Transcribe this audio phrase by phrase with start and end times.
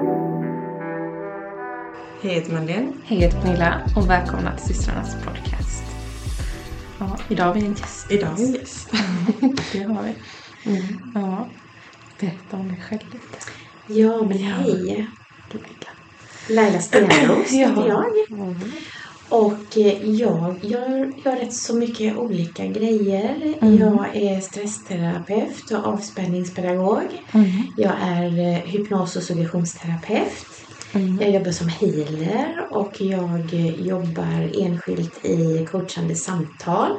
[0.00, 0.08] Hej,
[2.22, 2.92] jag heter Madeleine.
[3.04, 5.84] Hej, jag heter Pernilla och välkomna till systrarnas podcast.
[6.98, 8.10] Ja, idag har vi en gäst.
[8.10, 8.90] Idag har vi en gäst.
[9.72, 10.14] Det har vi.
[11.14, 11.48] Ja,
[12.20, 13.38] berätta om dig själv lite.
[13.86, 15.06] Ja, men hej.
[16.48, 18.04] Laila Stenros heter jag.
[19.30, 23.54] Och eh, jag gör, gör rätt så mycket olika grejer.
[23.60, 27.22] Jag är stressterapeut och avspänningspedagog.
[27.76, 30.46] Jag är eh, hypnos och suggestionsterapeut.
[31.20, 36.90] Jag jobbar som healer och jag jobbar enskilt i coachande samtal.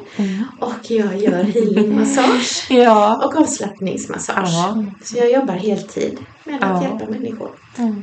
[0.60, 3.26] Och jag gör healingmassage Ja.
[3.26, 4.50] och avslappningsmassage.
[4.52, 4.84] Ja.
[5.04, 6.90] Så jag jobbar heltid med att Ja.
[6.90, 7.50] hjälpa människor.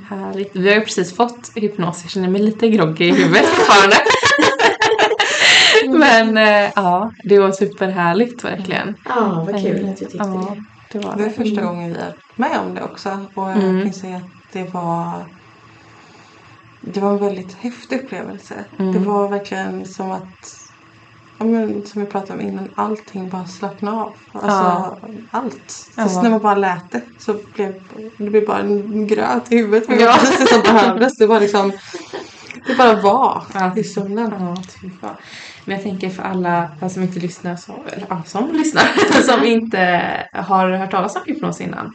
[0.08, 0.56] Härligt.
[0.56, 2.00] Vi har ju precis fått hypnos.
[2.02, 3.96] Jag känner mig lite groggy i huvudet fortfarande.
[5.98, 8.94] Men eh, ja, det var superhärligt verkligen.
[9.04, 10.24] Ja, vad kul att du tyckte Ja,
[10.54, 10.98] det.
[10.98, 11.30] det var Det var det.
[11.30, 13.08] första gången vi är med om det också.
[13.34, 13.82] Och jag Mm.
[13.82, 14.22] kan säga att
[14.52, 15.12] det var
[16.94, 18.64] det var en väldigt häftig upplevelse.
[18.78, 18.92] Mm.
[18.92, 20.62] Det var verkligen som att
[21.38, 24.14] Ja, men, som vi pratade om innan, allting bara slappnade av.
[24.32, 24.98] Alltså
[25.30, 25.90] allt.
[25.96, 26.08] Ja.
[26.08, 27.74] Så när man bara lät det så blev
[28.18, 29.88] det blev bara en gröt i huvudet.
[29.88, 30.04] Men Ja.
[30.06, 31.16] det var precis det som behövdes.
[31.18, 31.72] Det var liksom
[32.66, 33.76] Det bara var Ja.
[33.76, 34.34] i stunden.
[35.02, 35.16] Ja.
[35.64, 40.02] Men jag tänker för alla som inte lyssnar, så, eller ja, som lyssnar, som inte
[40.32, 41.92] har hört talas om hypnos innan.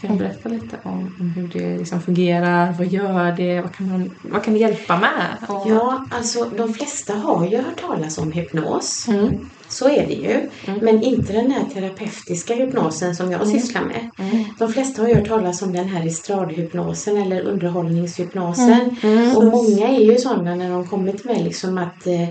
[0.00, 2.74] Kan du berätta lite om, om hur det liksom fungerar?
[2.78, 3.60] Vad gör det?
[3.60, 5.36] Vad kan, man, vad kan det hjälpa med?
[5.48, 9.08] Och- Ja, alltså de flesta har ju hört talas om hypnos.
[9.08, 9.48] Mm.
[9.68, 10.50] Så är det ju.
[10.80, 14.10] Men inte den här terapeutiska hypnosen som jag sysslar med.
[14.18, 14.44] Mm.
[14.58, 18.96] De flesta har ju hört talas om den här estradhypnosen eller underhållningshypnosen.
[19.02, 19.36] Mm.
[19.36, 22.28] Och många är ju sådana när de till mig liksom att eh,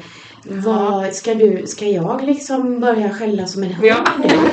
[0.47, 4.05] vad, ska, du, ska jag liksom börja skälla som en hund Ja.
[4.19, 4.49] nu?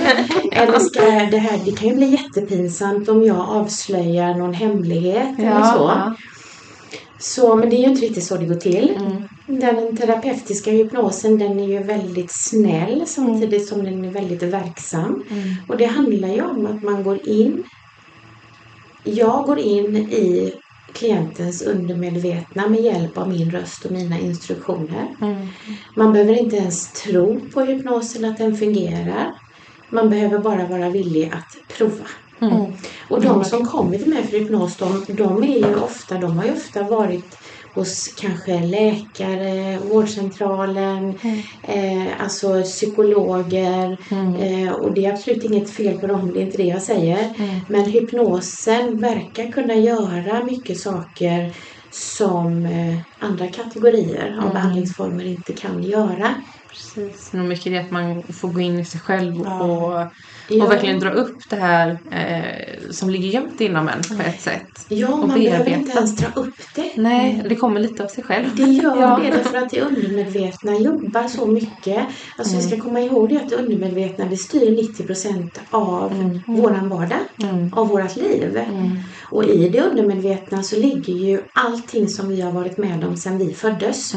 [0.53, 5.63] Eller ska det här, det kan ju bli jättepinsamt om jag avslöjar någon hemlighet eller
[5.63, 5.79] så.
[5.79, 6.15] ja.
[7.19, 8.97] Så, men det är ju inte riktigt så det går till.
[8.97, 9.23] Mm.
[9.61, 15.25] Den terapeutiska hypnosen den är ju väldigt snäll samtidigt som den är väldigt verksam.
[15.31, 15.55] Mm.
[15.69, 17.65] Och det handlar ju om att man går in.
[19.05, 20.53] Jag går in i
[20.95, 25.17] klientens undermedvetna med hjälp av min röst och mina instruktioner.
[25.21, 25.49] Mm.
[25.97, 29.35] Man behöver inte ens tro på hypnosen att den fungerar.
[29.91, 32.07] Man behöver bara vara villig att prova.
[32.41, 32.73] Mm.
[33.09, 36.45] Och de som kommer till mig för hypnos, de, de är ju ofta, de har
[36.45, 37.39] ju ofta varit
[37.75, 41.19] hos kanske läkare, vårdcentralen,
[41.63, 43.99] eh, alltså psykologer.
[44.41, 47.31] Eh, och det är absolut inget fel på dem, det är inte det jag säger.
[47.69, 51.53] Men hypnosen verkar kunna göra mycket saker
[51.91, 56.35] som eh, andra kategorier av behandlingsformer inte kan göra.
[56.73, 57.33] Precis.
[57.33, 59.47] Nog mycket det att man får gå in i sig själv och,
[60.49, 60.65] Ja.
[60.65, 64.87] och verkligen dra upp det här eh, som ligger gömt inom en på ett sätt.
[64.89, 65.79] Ja, och man behöver bearbeta.
[65.81, 66.93] inte ens dra upp det.
[66.97, 68.57] Nej, det kommer lite av sig själv.
[68.57, 69.21] Det gör Ja.
[69.23, 72.07] det därför att det undermedvetna jobbar så mycket.
[72.39, 77.19] Alltså vi ska komma ihåg det att det undermedvetna det styr 90% av våran vardag,
[77.73, 78.59] av vårat liv.
[79.31, 83.39] Och i det undermedvetna så ligger ju allting som vi har varit med om sedan
[83.39, 84.15] vi föddes.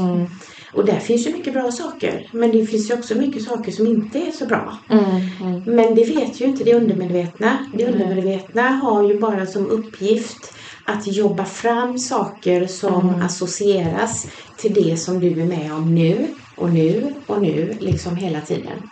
[0.75, 2.29] Och där finns ju mycket bra saker.
[2.31, 4.77] Men det finns ju också mycket saker som inte är så bra.
[5.65, 7.57] Men det vet ju inte det undermedvetna.
[7.73, 10.53] Det undermedvetna har ju bara som uppgift
[10.85, 14.27] att jobba fram saker som associeras
[14.57, 18.89] till det som du är med om nu och nu och nu, liksom hela tiden.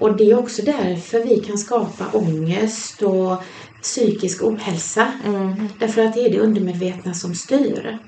[0.00, 3.42] Och det är också därför vi kan skapa ångest och
[3.82, 5.12] psykisk ohälsa.
[5.78, 7.98] Därför att det är det undermedvetna som styr.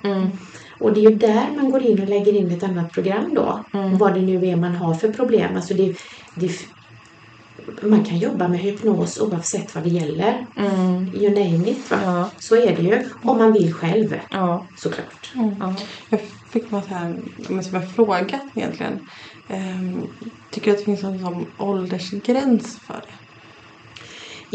[0.82, 3.64] Och det är ju där man går in och lägger in ett annat program då.
[3.72, 5.56] Vad det nu är man har för problem.
[5.56, 5.96] Alltså det,
[6.34, 6.50] det,
[7.82, 10.46] man kan jobba med hypnos oavsett vad det gäller.
[11.14, 11.90] You name it.
[11.90, 11.98] Va?
[12.04, 12.30] Ja.
[12.38, 13.04] Så är det ju.
[13.22, 14.20] Om man vill själv.
[14.30, 14.66] Ja.
[14.76, 15.32] Såklart.
[15.60, 15.74] ja.
[16.08, 16.20] Jag
[16.50, 17.16] fick bara så här,
[17.48, 19.08] men som en fråga egentligen.
[19.48, 20.06] Ehm,
[20.50, 23.14] tycker du att det finns någon sån åldersgräns för det?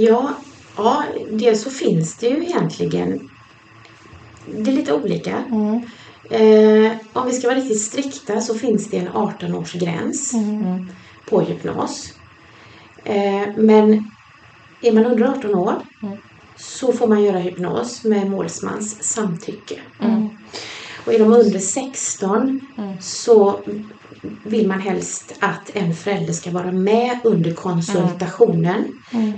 [0.01, 0.33] Ja,
[0.77, 3.29] ja, dels så finns det ju egentligen.
[4.45, 5.43] Det är lite olika.
[6.29, 10.33] Eh, om vi ska vara riktigt strikta så finns det en 18-årsgräns
[11.29, 12.13] på hypnos.
[13.03, 14.11] Eh, men
[14.81, 15.75] är man under 18 år
[16.55, 19.79] så får man göra hypnos med målsmans samtycke.
[21.05, 22.61] Och är de under 16
[23.01, 23.59] så
[24.43, 28.85] vill man helst att en förälder ska vara med under konsultationen.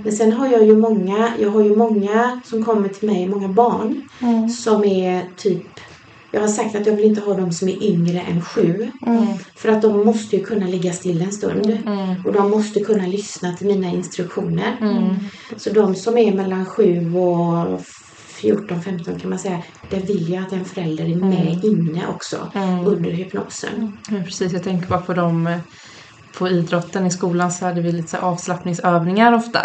[0.04, 3.48] Men sen har jag ju många, jag har ju många som kommer till mig, många
[3.48, 4.08] barn
[4.50, 5.80] som är typ
[6.32, 8.90] jag har sagt att jag vill inte ha dem som är yngre än sju.
[9.56, 11.78] För att de måste ju kunna ligga still en stund.
[12.24, 14.76] Och de måste kunna lyssna till mina instruktioner.
[15.56, 17.80] Så de som är mellan sju och
[18.40, 22.86] 14-15 kan man säga, där vill jag att en förälder är med inne också Mm.
[22.86, 23.96] under hypnosen.
[24.10, 25.58] Ja, precis, jag tänker bara på dem eh,
[26.38, 29.60] på idrotten i skolan så hade vi lite så avslappningsövningar ofta.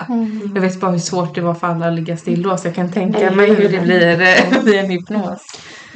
[0.55, 2.75] Jag vet bara hur svårt det var för alla att ligga still då så jag
[2.75, 3.55] kan tänka mig hur?
[3.55, 5.41] hur det blir eh, vid en hypnos.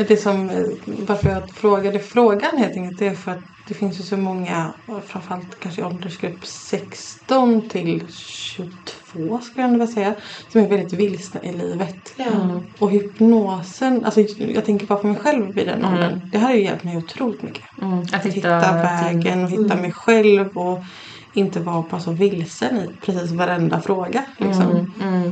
[0.07, 3.99] Det som, eh, varför jag frågade frågan helt enkelt det är för att det finns
[3.99, 4.73] ju så många,
[5.07, 10.15] framförallt kanske i åldersgrupp 16 till 22 skulle jag vilja säga,
[10.49, 12.13] som är väldigt vilsna i livet.
[12.15, 12.25] Ja.
[12.79, 15.93] Och hypnosen, alltså jag tänker bara på mig själv vid den Mm.
[15.93, 16.29] åldern.
[16.31, 17.63] Det här har ju hjälpt mig otroligt mycket.
[17.81, 19.81] Mm, att Att hitta, hitta vägen och hitta Mm.
[19.81, 20.83] mig själv och
[21.33, 24.25] inte vara bara så vilsen i precis varenda fråga.
[24.37, 24.63] Liksom.
[24.71, 25.31] Mm, mm,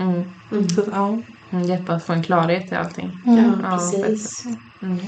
[0.00, 0.68] mm, Mm.
[0.68, 1.18] Så, ja.
[1.52, 3.10] Mm, hjälpa att få en klarhet i allting.
[3.24, 4.44] Ja, Ja, precis.
[4.82, 4.98] Mm.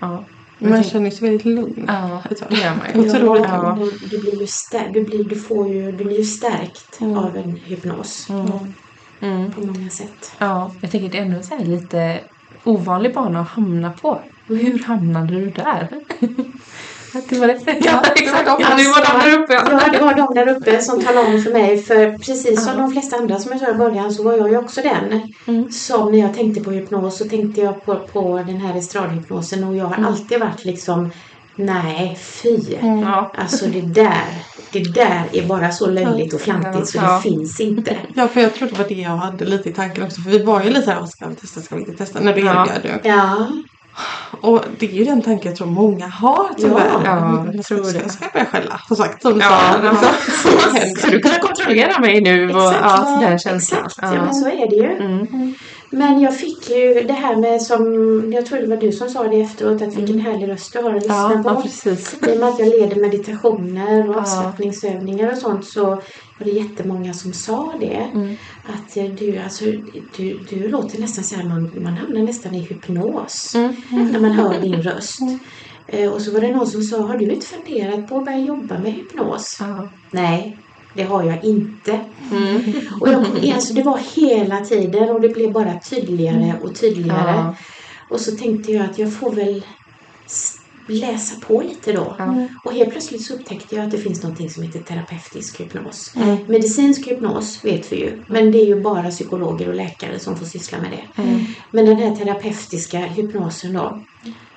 [0.00, 0.24] Ja.
[0.58, 1.84] Man känner sig väldigt lugn.
[1.88, 3.00] Ja, det gör man Ja.
[3.02, 3.42] ju.
[3.42, 3.78] Ja.
[4.00, 7.18] Du, du blir ju stär, du, blir, du, får ju, du blir ju stärkt Mm.
[7.18, 8.48] av en hypnos Mm.
[9.20, 9.52] Mm.
[9.52, 10.32] på många sätt.
[10.38, 12.20] Ja, jag tänker det är ändå så lite
[12.64, 14.22] ovanlig bana att hamna på.
[14.48, 15.88] Hur hamnade du där?
[17.18, 17.60] Att det var det.
[17.84, 18.42] Ja, exakt.
[18.46, 19.52] Ja, det var de där uppe.
[19.54, 19.62] Ja.
[19.70, 21.82] Ja, det var de där uppe som talade om för mig.
[21.82, 24.56] För precis som de flesta andra som jag sa i början så var jag ju
[24.58, 25.22] också den.
[25.46, 25.70] Mm.
[25.70, 29.76] Som när jag tänkte på hypnos så tänkte jag på, på den här estradhypnosen och
[29.76, 30.06] jag har Mm.
[30.12, 31.10] alltid varit liksom
[31.58, 32.58] Nej, fy!
[32.80, 33.32] Ja.
[33.38, 34.24] Alltså det där,
[34.72, 37.14] det där är bara så löjligt och fjantigt så Ja.
[37.16, 37.96] det finns inte.
[38.14, 40.20] Ja, för jag tror det var det jag hade lite i tanken också.
[40.20, 42.20] För vi var ju lite såhär, "Åh, ska vi testa, ska vi inte testa?
[42.20, 42.66] När du Ja.
[42.66, 43.08] erbjöd det.
[43.08, 43.46] Ja,
[44.40, 46.90] Och det är ju den tanken jag tror många har tyvärr.
[47.04, 48.08] Ja, jag tror ska, det.
[48.08, 48.80] Ska jag börja skälla?
[48.88, 49.90] Som sagt, som du Ja, sa.
[49.92, 50.96] Liksom.
[50.96, 52.54] Ska du kunna kontrollera mig nu?
[52.54, 52.80] Och, Exakt.
[52.82, 53.84] ja, den känslan.
[53.86, 54.14] exakt.
[54.14, 54.92] Ja, men så är det ju.
[54.96, 55.54] Mm.
[55.90, 57.82] Men jag fick ju det här med som,
[58.32, 60.90] jag tror det var du som sa det efteråt, att vilken härlig röst du har
[60.94, 61.48] att lyssna Ja, på.
[61.48, 62.14] ja, precis.
[62.28, 64.20] I och med att jag leder meditationer och Ja.
[64.20, 68.06] avslappningsövningar och sånt så var det jättemånga som sa det.
[68.14, 68.36] Mm.
[68.64, 69.64] Att eh, du, alltså,
[70.16, 74.12] du, du låter nästan så här, man, man hamnar nästan i hypnos Mm.
[74.12, 75.18] när man hör din röst.
[75.86, 78.38] Eh, och så var det någon som sa, har du inte funderat på att börja
[78.38, 79.56] jobba med hypnos?
[79.60, 79.88] Ja.
[80.10, 80.58] Nej,
[80.96, 82.00] det har jag inte.
[82.32, 82.62] Mm.
[83.00, 86.74] Och jag kom igen, så det var hela tiden och det blev bara tydligare och
[86.74, 87.30] tydligare.
[87.30, 87.54] Ja.
[88.10, 89.62] Och så tänkte jag att jag får väl
[90.88, 92.14] läsa på lite då.
[92.18, 92.46] Ja.
[92.64, 96.12] Och helt plötsligt så upptäckte jag att det finns någonting som heter terapeutisk hypnos.
[96.16, 96.36] Mm.
[96.46, 100.46] Medicinsk hypnos vet vi ju, men det är ju bara psykologer och läkare som får
[100.46, 101.22] syssla med det.
[101.22, 101.44] Mm.
[101.70, 104.02] Men den här terapeutiska hypnosen då,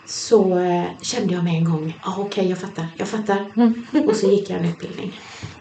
[0.06, 3.46] så eh, kände jag med en gång, ah, okej jag fattar, jag fattar.
[3.56, 3.86] Mm.
[4.08, 5.20] Och så gick jag en utbildning.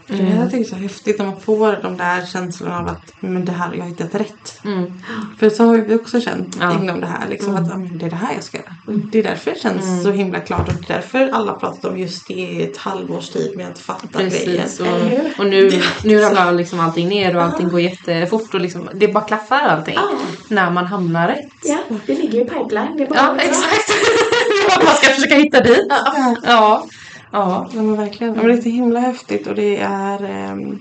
[0.08, 2.88] Det är jag tycker det är så häftigt när man får de där känslorna av
[2.88, 4.60] att men det här, jag har hittat rätt.
[4.64, 4.92] Mm.
[5.38, 6.72] För så har vi också känt Ja.
[6.82, 7.28] inom det här.
[7.28, 8.74] Liksom, att ja, men det är det här jag ska göra.
[8.88, 9.08] Mm.
[9.12, 10.02] Det är därför det känns Mm.
[10.02, 10.68] så himla klart.
[10.68, 13.78] Och det är därför alla pratat om just det i ett halvårs tid med att
[13.78, 14.30] fatta grejen.
[14.62, 14.80] Precis.
[14.80, 18.88] Eller Och, och nu, nu ramlar liksom allting ner och allting går jättefort och liksom,
[18.94, 19.94] det bara klaffar allting.
[19.94, 20.08] Ja,
[20.48, 21.48] När man hamnar rätt.
[21.64, 22.96] ja, det ligger ju i pipeline.
[22.96, 23.90] Det är bara Ja, exakt.
[24.84, 25.86] man ska försöka hitta dit.
[25.88, 26.36] Ja.
[26.46, 26.86] Ja.
[27.32, 27.70] Ja.
[27.74, 28.34] Men verkligen.
[28.34, 30.78] Ja, men det är himla häftigt och det är ehm,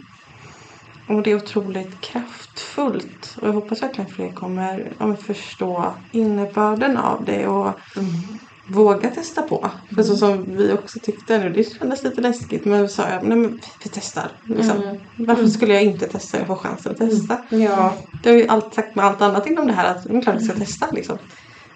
[1.07, 3.37] och det är otroligt kraftfullt.
[3.41, 7.79] Och jag hoppas verkligen fler kommer ja, men förstå innebörden av det och
[8.67, 9.69] våga testa på.
[9.95, 13.19] För så som vi också tyckte nu, det kändes lite läskigt men vi sa ja,
[13.23, 14.31] nej, men vi testar.
[14.43, 14.81] Liksom.
[14.81, 14.97] Mm.
[15.15, 17.37] Varför skulle jag inte testa när jag får chansen att testa?
[17.49, 17.93] Ja.
[18.23, 20.35] Det har ju allt sagt med allt annat inom det här att det är klart
[20.35, 21.17] jag ska testa liksom.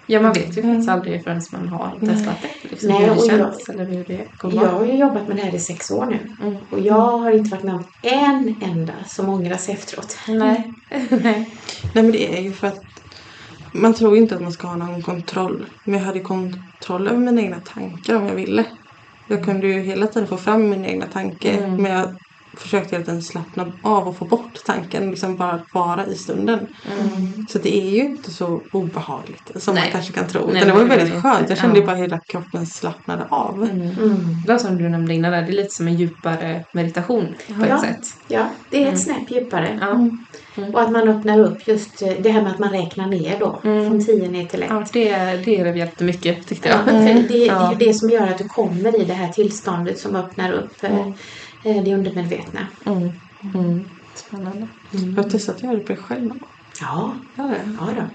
[0.06, 2.68] Ja, man vet ju faktiskt aldrig förrän man har testat det.
[2.70, 5.28] Liksom, Nej, hur det och jag- känns eller hur det kommer Jag har ju jobbat
[5.28, 6.46] med det här i sex år nu.
[6.46, 6.56] Mm.
[6.70, 10.16] Och jag har inte varit med om en enda som ångrar sig efteråt.
[10.28, 10.72] Nej.
[11.10, 11.10] Nej.
[11.20, 11.48] Nej
[11.94, 12.78] men det är ju för att
[13.74, 15.66] man tror ju inte att man ska ha någon kontroll.
[15.84, 18.64] Men jag hade kontroll över mina egna tankar om jag ville.
[19.28, 21.52] Jag kunde ju hela tiden få fram mina egna tankar.
[21.52, 21.82] Mm.
[21.82, 22.16] Men jag
[22.56, 25.10] försökte hela tiden slappna av och få bort tanken.
[25.10, 26.66] Liksom bara vara i stunden.
[27.00, 27.46] Mm.
[27.48, 29.82] Så det är ju inte så obehagligt som Nej.
[29.84, 30.46] man kanske kan tro.
[30.46, 31.48] Nej, Utan det var ju väldigt skönt.
[31.48, 31.86] Jag kände Ja.
[31.86, 33.62] bara hela kroppen slappnade av.
[33.62, 33.80] Mm.
[33.80, 34.16] Mm.
[34.46, 37.26] Det var som du nämnde innan, där, det är lite som en djupare meditation
[37.58, 37.74] på Ja.
[37.74, 38.16] ett sätt.
[38.28, 38.98] Ja, det är ett Mm.
[38.98, 39.78] snäpp djupare.
[39.80, 40.08] Ja.
[40.72, 43.60] Och att man öppnar upp just eh, det här med att man räknar ner då.
[43.64, 43.88] Mm.
[43.90, 44.68] Från 10 ner till 1.
[44.70, 45.10] Ja, det,
[45.44, 46.84] det är det jättemycket tyckte Ja, jag.
[46.84, 47.72] för det, det är Ja.
[47.72, 51.12] ju det som gör att du kommer i det här tillståndet som öppnar upp Mm.
[51.62, 52.66] Det undermedvetna.
[52.86, 53.10] Mm.
[53.54, 53.84] Mm.
[54.14, 54.68] Spännande.
[54.90, 56.30] Jag har testat att göra det på det själv.
[56.80, 58.08] Ja, Ja, ja då.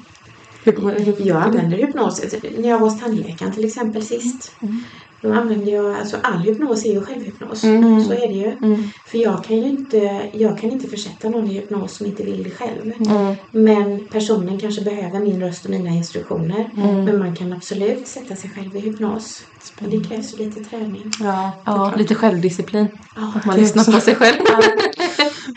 [0.63, 0.71] Hur
[1.17, 1.23] det?
[1.23, 2.23] Jag använder hypnos
[2.57, 4.55] när jag var hos tandläkaren till exempel sist.
[4.61, 4.83] Mm.
[5.21, 7.63] Då använder jag, alltså all hypnos är ju självhypnos.
[7.63, 8.03] Mm.
[8.03, 8.51] Så är det ju.
[8.51, 8.83] Mm.
[9.07, 12.43] För jag kan ju inte, jag kan inte försätta någon i hypnos som inte vill
[12.43, 12.93] det själv.
[12.99, 13.35] Mm.
[13.51, 16.69] Men personen kanske behöver min röst och mina instruktioner.
[16.77, 17.05] Mm.
[17.05, 19.43] Men man kan absolut sätta sig själv i hypnos.
[19.79, 21.11] Men det krävs ju lite träning.
[21.19, 22.87] Ja, Ja, lite självdisciplin.
[23.15, 23.91] Ja, Att man lyssnar också.
[23.91, 24.37] på sig själv.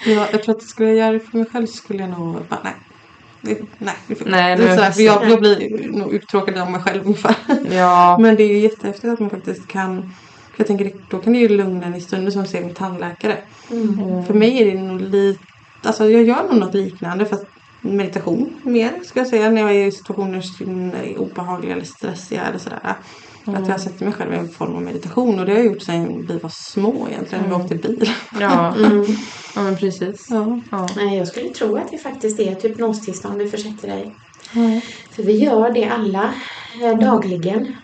[0.06, 2.60] Ja, jag tror att skulle jag göra det för mig själv skulle jag nog bara
[2.64, 2.74] nej.
[3.40, 6.80] Det, nej, det funkar Nej, Så här, för jag, jag blir nog uttråkad av mig
[6.80, 7.34] själv ungefär.
[7.70, 8.18] Ja.
[8.20, 10.12] Men det är ju jättehäftigt att man faktiskt kan
[10.50, 13.38] för jag tänker då kan det ju lugna en i stunden som ser min tandläkare.
[13.70, 14.24] Mm.
[14.24, 15.44] För mig är det nog lite,
[15.82, 17.44] alltså jag gör nog något liknande fast
[17.80, 22.42] meditation mer ska jag säga när jag är i situationer som är obehagliga eller stressiga
[22.42, 22.94] eller sådär.
[23.44, 25.82] Att jag sätter mig själv i en form av meditation och det har jag gjort
[25.82, 28.10] sedan vi var små egentligen när vi åkte bil.
[28.40, 28.74] Ja.
[28.76, 29.04] Mm.
[29.56, 30.26] ja, men precis.
[30.30, 30.60] Ja.
[30.70, 30.88] Ja.
[30.96, 34.14] Nej, jag skulle tro att det faktiskt är ett hypnostillstånd du försätter dig
[35.10, 36.34] För vi gör det alla
[36.82, 37.76] eh, dagligen.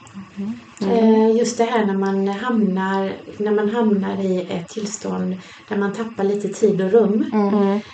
[0.81, 5.37] Eh, just det här när man, hamnar, när man hamnar i ett tillstånd
[5.69, 7.25] där man tappar lite tid och rum.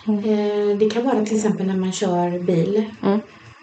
[0.07, 2.85] Eh, det kan vara till exempel när man kör bil.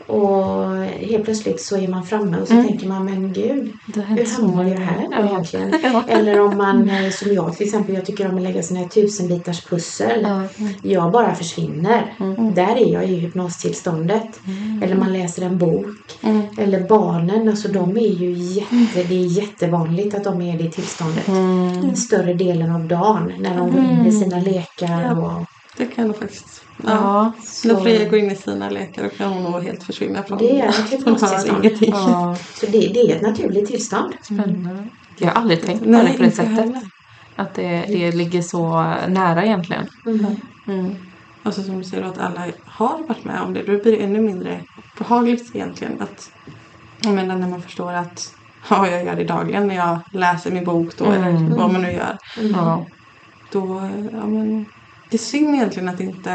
[0.10, 0.22] Mm.
[0.22, 4.70] Och helt plötsligt så är man framme och så tänker man, men gud, hur hamnade
[4.70, 5.74] jag här då egentligen?
[5.84, 6.04] Ja.
[6.08, 8.88] Eller om man, eh, som jag till exempel, jag tycker om att lägga såna här
[8.88, 10.22] tusenbitars pussel.
[10.22, 10.44] Ja.
[10.82, 12.14] Jag bara försvinner.
[12.56, 14.40] Där är jag i hypnostillståndet.
[14.82, 15.88] Eller man läser en bok.
[16.22, 16.42] Mm.
[16.58, 20.72] Eller barnen, alltså de är ju jätte, det är jättevanligt att de är i det
[20.72, 21.28] tillståndet.
[21.28, 21.96] Mm.
[21.96, 25.18] Större delen av dagen när de går in i sina lekar.
[25.18, 26.64] Och, Det kan nog faktiskt.
[26.84, 26.90] Ja.
[26.90, 27.32] Ja.
[27.66, 30.38] När så, Freja går in i sina lekar då kan hon nog helt försvinna från
[30.38, 31.66] Det är ett hypnostillstånd.
[31.66, 31.92] ingenting.
[31.94, 32.36] Ja.
[32.54, 34.14] så det, det är ett naturligt tillstånd.
[34.22, 34.88] Spännande.
[35.18, 36.52] Jag har aldrig tänkt på det på det sättet.
[36.54, 36.82] heller.
[37.36, 38.68] Att det, det ligger så
[39.08, 39.88] nära egentligen.
[40.06, 40.26] Mm.
[40.68, 40.96] Mm.
[41.44, 43.60] Och så som du säger att alla har varit med om det.
[43.64, 44.62] Då blir det ännu mindre
[44.98, 46.02] behagligt egentligen.
[46.02, 46.32] Att,
[47.02, 48.34] jag menar när man förstår att
[48.70, 51.24] ja, jag gör det dagligen när jag läser min bok då Mm.
[51.24, 52.18] eller vad man nu gör.
[52.54, 52.86] Ja.
[53.52, 54.66] Då, ja men
[55.12, 56.32] det är synd egentligen att det inte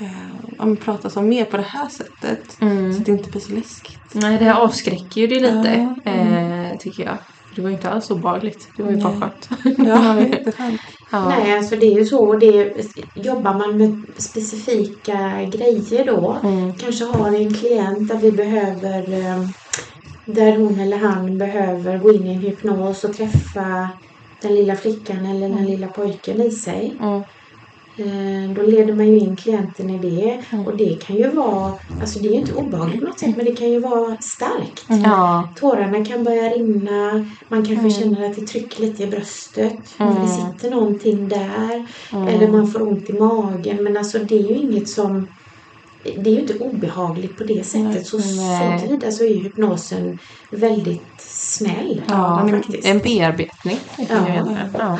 [0.00, 2.52] eh, pratas om mer på det här sättet.
[2.58, 2.90] Så Mm.
[2.90, 4.14] att det inte blir så läskigt.
[4.14, 6.10] Nej, det här avskräcker ju det lite, Ja.
[6.12, 7.18] eh, tycker jag.
[7.18, 8.68] För Det var ju inte alls obehagligt.
[8.76, 9.20] Det var ju bara Nej.
[9.20, 9.48] skönt.
[9.88, 10.80] Ja, jätteskönt.
[11.12, 11.28] Ja.
[11.28, 12.36] Nej, alltså det är ju så.
[12.36, 12.72] Det,
[13.14, 16.38] jobbar man med specifika grejer då.
[16.42, 16.74] Mm.
[16.74, 19.42] Kanske har en klient där vi behöver eh,
[20.26, 23.88] där hon eller han behöver gå in i en hypnos och träffa
[24.48, 26.94] den lilla flickan eller den lilla pojken i sig.
[27.00, 27.22] Mm.
[27.98, 30.42] Eh, Då leder man ju in klienten i det.
[30.52, 30.66] Mm.
[30.66, 33.44] Och det kan ju vara, alltså det är ju inte obehagligt på något sätt men
[33.44, 34.84] det kan ju vara starkt.
[35.04, 35.48] Ja.
[35.56, 37.90] Tårarna kan börja rinna, man kanske Mm.
[37.90, 39.94] känner att det trycker lite i bröstet.
[39.98, 40.14] Mm.
[40.22, 41.86] Det sitter någonting där.
[42.12, 42.28] Mm.
[42.28, 43.84] Eller man får ont i magen.
[43.84, 45.26] Men alltså det är ju inget som...
[46.04, 48.06] Det är ju inte obehagligt på det sättet.
[48.06, 48.78] Så, Nej.
[48.80, 50.18] så tillvida så är ju hypnosen
[50.50, 52.02] väldigt snäll.
[52.08, 52.86] Ja, faktiskt.
[52.86, 53.78] En bearbetning.
[53.96, 54.56] Ja.
[54.78, 54.98] Ja.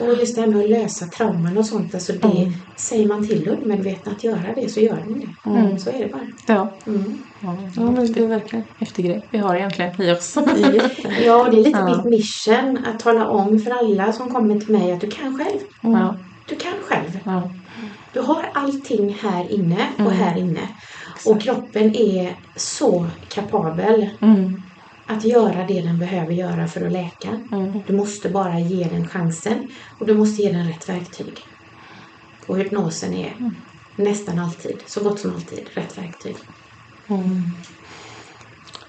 [0.00, 1.94] Och just det här med att lösa trauman och sånt.
[1.94, 2.52] Alltså det, Mm.
[2.76, 5.50] Säger man till undermedvetna att göra det så gör de det.
[5.50, 5.78] Mm.
[5.78, 6.26] Så är det bara.
[6.46, 6.72] Ja.
[6.86, 7.18] Mm.
[7.40, 10.36] Ja, Ja, men det är verkligen Häftig grej vi har egentligen i oss.
[11.26, 11.84] Ja, det är lite Ja.
[11.96, 15.58] mitt mission att tala om för alla som kommer till mig att du kan själv.
[15.80, 16.16] Ja.
[16.48, 17.18] Du kan själv.
[18.12, 20.12] Du har allting här inne och Mm.
[20.12, 20.68] här inne.
[21.26, 24.62] Och kroppen är så kapabel Mm.
[25.06, 27.28] att göra det den behöver göra för att läka.
[27.28, 27.82] Mm.
[27.86, 29.68] Du måste bara ge den chansen
[30.00, 31.40] och du måste ge den rätt verktyg.
[32.46, 33.54] Och hypnosen är Mm.
[33.96, 36.36] nästan alltid, så gott som alltid, rätt verktyg.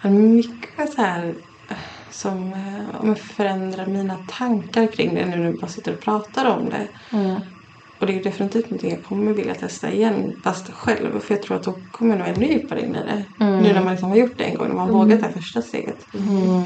[0.03, 1.35] Ja, Mycket så här
[1.71, 1.77] eh,
[2.11, 6.69] som eh, förändrar mina tankar kring det nu när vi bara sitter och pratar om
[6.69, 6.88] det.
[7.13, 7.41] Mm.
[7.99, 11.19] Och det är definitivt någonting jag kommer vilja testa igen fast själv.
[11.19, 13.45] För jag tror att då kommer jag nog ännu djupare in i det.
[13.45, 13.59] Mm.
[13.63, 15.33] Nu när man liksom har gjort det en gång, när man har vågat det här
[15.33, 16.13] första steget.
[16.13, 16.63] Mm.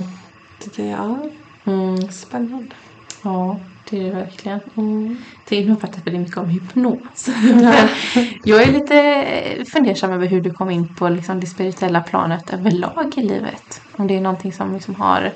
[0.65, 1.29] Det är ja,
[1.65, 1.97] Mm.
[2.11, 2.75] spännande.
[3.23, 3.59] Ja,
[3.89, 4.59] det är det verkligen.
[4.77, 5.17] Mm.
[5.49, 7.27] Det har pratat väldigt mycket om hypnos.
[8.43, 13.13] jag är lite fundersam över hur du kom in på liksom det spirituella planet överlag
[13.17, 13.81] i livet.
[13.97, 15.31] Om det är någonting som liksom har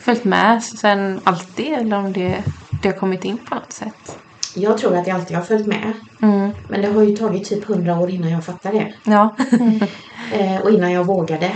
[0.00, 2.44] följt med sen alltid eller om det,
[2.82, 4.18] det har kommit in på något sätt.
[4.58, 5.92] Jag tror att jag alltid har följt med.
[6.22, 6.50] Mm.
[6.68, 8.94] Men det har ju tagit typ hundra år innan jag fattade det.
[9.04, 9.36] Ja.
[10.32, 11.52] Eh, och innan jag vågade.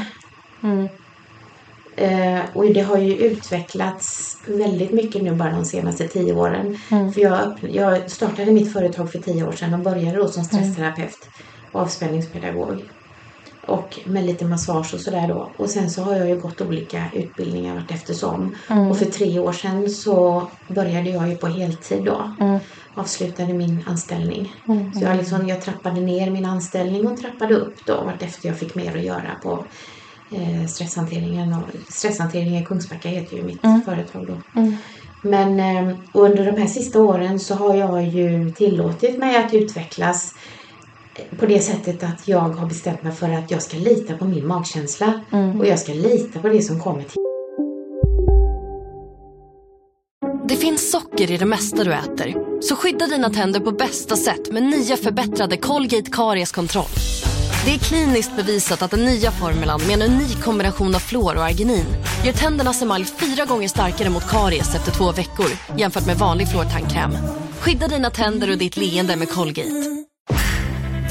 [0.62, 0.88] Mm.
[1.96, 6.78] Eh, och det har ju utvecklats väldigt mycket nu bara de senaste tio åren.
[6.90, 7.12] Mm.
[7.12, 11.28] För jag, jag startade mitt företag för tio år sedan och började då som stressterapeut
[11.72, 12.82] och avspänningspedagog.
[13.66, 15.54] Och med lite massage och sådär då.
[15.58, 18.54] Och sen så har jag ju gått olika utbildningar vart eftersom.
[18.70, 18.90] Mm.
[18.90, 22.34] Och för tre år sedan så började jag ju på heltid då.
[22.40, 22.58] Mm.
[22.94, 24.52] Avslutade min anställning.
[24.68, 24.92] Mm.
[24.94, 28.74] Så jag, liksom, jag trappade ner min anställning och trappade upp då vartefter jag fick
[28.74, 29.64] mer att göra på
[30.36, 31.52] eh, stresshanteringen.
[31.52, 33.82] Och, stresshantering i Kungsbacka heter ju mitt Mm.
[33.82, 34.60] företag då.
[34.60, 34.76] Mm.
[35.22, 40.34] Men eh, under de här sista åren så har jag ju tillåtit mig att utvecklas
[41.38, 44.46] på det sättet att jag har bestämt mig för att jag ska lita på min
[44.46, 45.20] magkänsla.
[45.32, 45.60] Mm.
[45.60, 47.16] Och jag ska lita på det som kommer till
[50.48, 52.34] Det finns socker i det mesta du äter.
[52.60, 56.84] Så skydda dina tänder på bästa sätt med nya förbättrade Colgate Karies kontroll.
[57.64, 61.44] Det är kliniskt bevisat att den nya formulan med en unik kombination av fluor och
[61.44, 61.86] arginin
[62.24, 67.10] gör tändernas emalj fyra gånger starkare mot karies efter två veckor jämfört med vanlig fluortandkräm.
[67.60, 70.02] Skydda dina tänder och ditt leende med Colgate.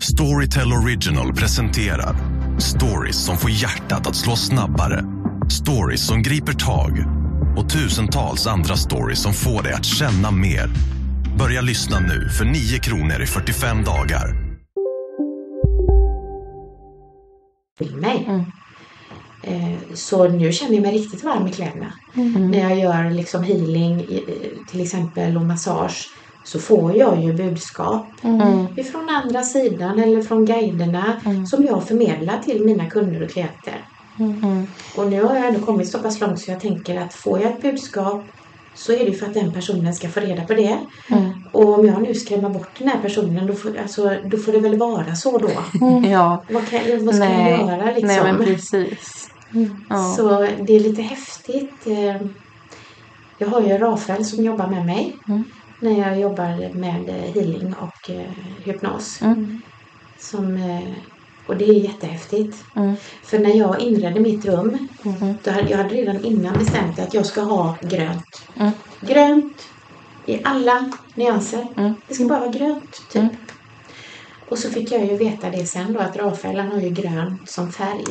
[0.00, 2.16] Storytel Original presenterar
[2.58, 5.04] stories som får hjärtat att slå snabbare.
[5.50, 7.04] Stories som griper tag
[7.56, 10.70] och tusentals andra stories som får dig att känna mer.
[11.38, 14.42] Börja lyssna nu för 9 kronor i 45 dagar.
[17.78, 18.44] till mig.
[19.42, 21.92] Eh, Så nu känner jag mig riktigt varm i kläderna.
[22.38, 26.08] När jag gör liksom healing eh, till exempel och massage
[26.44, 28.06] så får jag ju budskap
[28.76, 33.84] ifrån andra sidan eller från guiderna som jag förmedlar till mina kunder och klienter.
[34.96, 37.50] Och nu har jag ändå kommit så pass långt så jag tänker att får jag
[37.52, 38.24] ett budskap
[38.74, 40.78] så är det för att den personen ska få reda på det.
[41.52, 44.58] Och om jag nu skrämmer bort den här personen då får, alltså, då får det
[44.60, 45.50] väl vara så då.
[46.08, 46.44] Ja.
[46.50, 48.06] Vad, kan, vad ska jag göra liksom?
[48.08, 49.28] Nej men precis.
[49.88, 50.14] Ja.
[50.16, 51.86] Så det är lite häftigt.
[51.86, 52.26] Eh,
[53.38, 55.44] Jag har ju Rafael som jobbar med mig Mm.
[55.82, 58.30] När jag jobbar med healing och eh,
[58.64, 59.22] hypnos.
[59.22, 59.62] Mm.
[60.18, 60.92] Som, eh,
[61.46, 62.64] och det är jättehäftigt.
[62.76, 62.96] Mm.
[63.22, 65.34] För när jag inredde mitt rum, Mm.
[65.44, 68.42] då hade, jag hade redan innan bestämt att jag ska ha grönt.
[68.56, 68.72] Mm.
[69.00, 69.62] Grönt
[70.26, 71.66] i alla nyanser.
[71.76, 71.94] Mm.
[72.08, 73.32] Det ska bara vara grönt, typ.
[74.48, 77.72] Och så fick jag ju veta det sen då att Rafael har ju grönt som
[77.72, 78.04] färg.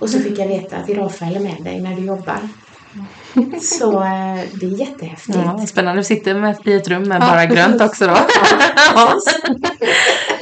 [0.00, 2.48] Och så fick jag veta att Rafael är med dig när du jobbar.
[3.62, 5.38] Så eh, det är jättehäftigt.
[5.44, 6.00] Ja, spännande.
[6.00, 8.16] Du sitter med, i ett rum med bara grönt också då.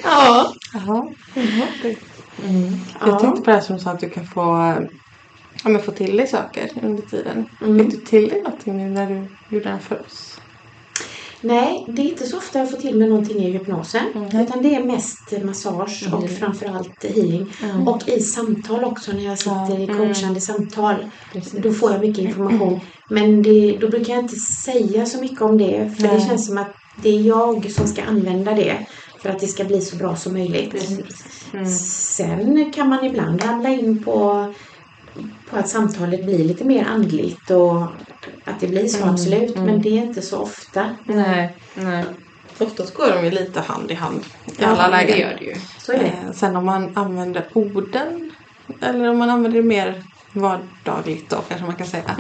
[0.04, 0.52] Ja.
[0.72, 1.08] Ja.
[2.44, 2.70] Mm.
[3.00, 3.18] Jag Ja.
[3.18, 4.74] tänkte på det här som sa att du kan få,
[5.64, 7.46] ja, men få till dig saker under tiden.
[7.62, 7.78] Mm.
[7.78, 10.40] Fick du till dig någonting nu när du gjorde den för oss?
[11.40, 14.02] Nej, det är inte så ofta jag får till mig någonting i hypnosen.
[14.42, 17.52] Utan det är mest massage och framförallt healing.
[17.86, 20.94] Och i samtal också när jag sitter i coachande samtal.
[21.62, 22.80] Då får jag mycket information.
[23.10, 25.90] Men det, då brukar jag inte säga så mycket om det.
[25.98, 28.86] För det känns som att det är jag som ska använda det.
[29.22, 30.74] För att det ska bli så bra som möjligt.
[31.80, 34.54] Sen kan man ibland ramla in på,
[35.50, 37.82] på att samtalet blir lite mer andligt och
[38.44, 39.56] att det blir så absolut.
[39.56, 40.96] Men det är inte så ofta.
[41.04, 42.04] Nej, nej.
[42.58, 45.18] Oftast går de ju lite hand i hand i Ja, alla det lägen.
[45.18, 45.54] gör det ju.
[45.78, 46.04] Så är det.
[46.04, 48.30] Eh, sen om man använder orden
[48.82, 52.14] eller om man använder det mer vardagligt då kanske man kan säga.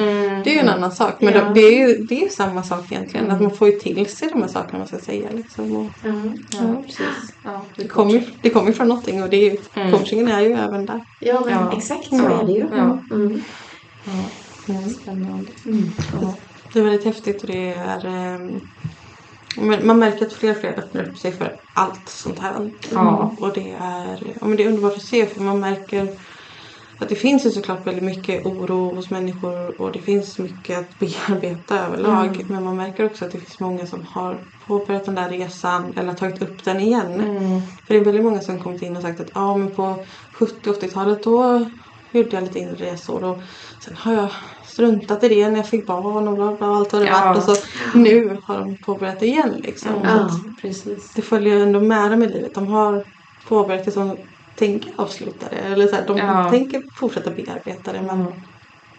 [0.44, 1.14] Det är ju en annan sak.
[1.20, 1.44] Men Ja.
[1.44, 3.30] då, det är ju det är ju samma sak egentligen.
[3.30, 5.28] Att man får ju till sig de här sakerna man ska säga.
[5.32, 5.76] Liksom.
[5.76, 6.12] Och, Ja.
[6.52, 7.34] ja, Precis.
[7.44, 10.40] Ja, det kommer ju det kommer ju från någonting och det är ju, coachingen är
[10.40, 11.00] ju även där.
[11.20, 11.72] Ja, men Ja.
[11.76, 12.40] exakt så Ja.
[12.42, 12.66] är det ju.
[14.66, 14.74] Ja.
[14.74, 14.88] Mm.
[14.88, 15.52] Spännande.
[16.72, 18.60] Det är väldigt häftigt och det är ehm,
[19.82, 22.70] man märker att fler och fler öppnar upp sig för allt sånt här.
[22.92, 23.36] Ja.
[23.40, 26.08] Och det är, ja, men det är underbart att se för man märker
[26.98, 30.98] att det finns ju såklart väldigt mycket oro hos människor och det finns mycket att
[31.28, 32.46] bearbeta överlag.
[32.48, 36.14] Men man märker också att det finns många som har påbörjat den där resan eller
[36.14, 37.22] tagit upp den igen.
[37.86, 40.04] För det är väldigt många som kommit in och sagt att ja men på
[40.38, 41.70] 70-80-talet då
[42.12, 43.40] gjorde jag lite inre resor och
[43.84, 44.30] sen har jag
[44.76, 47.24] struntat i det när jag fick barn och bla bla allt vad det Ja.
[47.24, 47.48] varit.
[47.48, 47.62] Och så
[47.98, 49.90] nu har de påbörjat det igen liksom.
[50.04, 50.30] Ja.
[50.62, 51.12] Precis.
[51.14, 52.54] det följer ändå med dem i livet.
[52.54, 53.04] De har
[53.48, 54.16] påbörjat det som
[54.56, 55.56] tänker avsluta det.
[55.72, 56.50] Eller så här, de Ja.
[56.50, 58.02] tänker fortsätta bearbeta det.
[58.02, 58.26] Men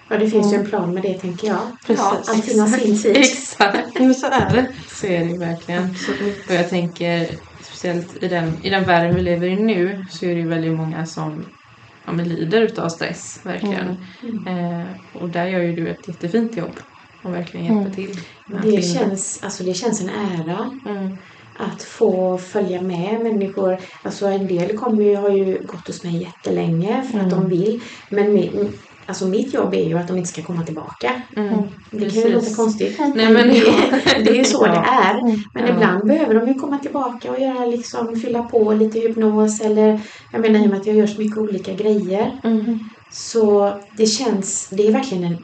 [0.09, 1.57] Ja, det finns ju en plan med det tänker jag.
[1.87, 2.29] precis.
[2.29, 3.17] Allting har sin tid.
[3.17, 3.99] Exakt.
[3.99, 4.67] Men så är det.
[4.87, 5.83] Så är det ju verkligen.
[6.47, 7.27] Och jag tänker
[7.61, 10.77] speciellt i den, i den världen vi lever i nu så är det ju väldigt
[10.77, 11.45] många som
[12.07, 13.39] ja, men lider utav stress.
[13.43, 13.97] Verkligen.
[14.47, 16.79] Eh, och där gör ju du ett jättefint jobb.
[17.23, 18.19] Och verkligen hjälper till.
[18.47, 21.17] med att Det känns, alltså det känns en ära Mm.
[21.59, 23.77] att få följa med människor.
[24.03, 27.81] Alltså en del kommer ju, har ju gått hos mig jättelänge för att de vill.
[28.09, 28.69] Men mi,
[29.07, 31.11] alltså mitt jobb är ju att de inte ska komma tillbaka.
[31.35, 31.53] Mm.
[31.91, 32.55] Det kan ju låta Precis.
[32.55, 32.99] konstigt.
[33.15, 35.23] Nej, men- det, det är ju så det är.
[35.53, 35.73] Men Ja.
[35.73, 39.99] ibland behöver de ju komma tillbaka och göra liksom, fylla på lite hypnos eller
[40.31, 42.39] jag menar i och med att jag gör så mycket olika grejer.
[42.43, 42.79] Mm.
[43.11, 45.37] Så det känns, det är verkligen en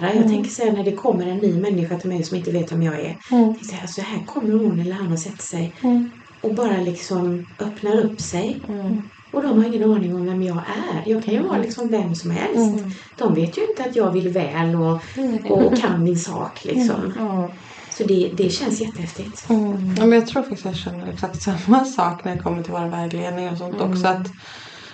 [0.00, 0.14] ära.
[0.14, 2.82] Jag tänker säga när det kommer en ny människa till mig som inte vet vem
[2.82, 3.16] jag är.
[3.28, 5.74] Tänker så här, så här kommer hon eller han att sätta sig
[6.40, 8.60] och bara liksom öppnar upp sig.
[9.34, 11.10] Och de har ingen aning om vem jag är.
[11.10, 12.84] Jag kan ju vara liksom vem som helst.
[13.18, 15.00] De vet ju inte att jag vill väl och,
[15.50, 17.12] och kan min sak liksom.
[17.90, 19.50] Så det, det känns jättehäftigt.
[19.50, 19.94] Mm.
[19.98, 22.88] Ja, men jag tror faktiskt jag känner exakt samma sak när det kommer till vår
[22.88, 24.06] vägledning och sånt också.
[24.06, 24.26] Att,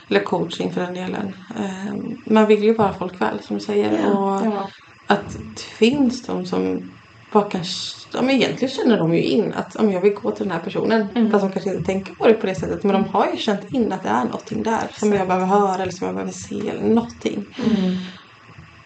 [0.09, 1.35] eller coaching för den delen.
[1.59, 1.95] Eh,
[2.27, 4.01] man vill ju bara folk väl som du säger.
[4.05, 4.71] Ja, och
[5.07, 6.91] att det finns de som
[7.33, 7.65] bara kan,
[8.13, 10.65] ja, men egentligen känner de ju in att men jag vill gå till den här
[10.65, 11.31] personen.
[11.31, 12.85] Fast de kanske inte tänker på det på det sättet.
[12.85, 15.83] Men de har ju känt in att det är någonting där som jag behöver höra
[15.83, 17.45] eller som jag behöver se eller någonting.